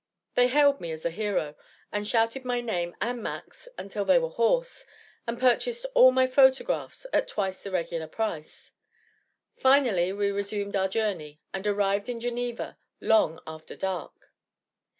They 0.33 0.47
hailed 0.47 0.81
me 0.81 0.91
as 0.91 1.05
a 1.05 1.11
hero, 1.11 1.55
and 1.91 2.07
shouted 2.07 2.43
my 2.43 2.59
name 2.59 2.95
and 2.99 3.21
Mac's 3.21 3.67
until 3.77 4.03
they 4.03 4.17
were 4.17 4.29
hoarse, 4.31 4.83
and 5.27 5.39
purchased 5.39 5.85
all 5.93 6.11
my 6.11 6.25
photographs 6.25 7.05
at 7.13 7.27
twice 7.27 7.61
the 7.61 7.69
regular 7.69 8.07
price. 8.07 8.71
Finally, 9.55 10.11
we 10.13 10.31
resumed 10.31 10.75
our 10.75 10.87
journey, 10.87 11.39
and 11.53 11.67
arrived 11.67 12.09
in 12.09 12.19
Geneva 12.19 12.79
long 12.99 13.39
after 13.45 13.75
dark. 13.75 14.31